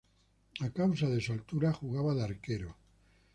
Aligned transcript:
A 0.61 0.69
causa 0.71 1.07
de 1.11 1.21
su 1.21 1.31
altura 1.31 1.73
jugaba 1.73 2.15
de 2.15 2.23
arquero. 2.23 2.75